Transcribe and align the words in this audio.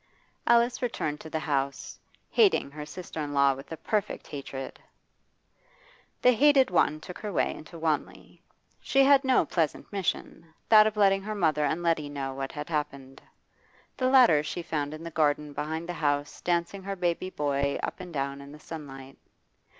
Alice 0.47 0.81
returned 0.81 1.19
to 1.19 1.29
the 1.29 1.37
house, 1.41 1.99
hating 2.31 2.71
her 2.71 2.87
sister 2.87 3.21
in 3.21 3.35
law 3.35 3.53
with 3.53 3.71
a 3.71 3.77
perfect 3.77 4.25
hatred. 4.25 4.79
The 6.23 6.31
hated 6.31 6.71
one 6.71 6.99
took 6.99 7.19
her 7.19 7.31
way 7.31 7.53
into 7.53 7.77
Wanley. 7.77 8.41
She 8.81 9.03
had 9.03 9.23
no 9.23 9.45
pleasant 9.45 9.91
mission 9.93 10.55
that 10.69 10.87
of 10.87 10.97
letting 10.97 11.21
her 11.21 11.35
mother 11.35 11.65
and 11.65 11.83
Letty 11.83 12.09
know 12.09 12.33
what 12.33 12.51
had 12.51 12.67
happened. 12.67 13.21
The 13.95 14.09
latter 14.09 14.41
she 14.41 14.63
found 14.63 14.95
in 14.95 15.03
the 15.03 15.11
garden 15.11 15.53
behind 15.53 15.87
the 15.87 15.93
house 15.93 16.41
dancing 16.41 16.81
her 16.81 16.95
baby 16.95 17.29
boy 17.29 17.77
up 17.83 17.99
and 17.99 18.11
down 18.11 18.41
in 18.41 18.51
the 18.51 18.59
sunlight. 18.59 19.19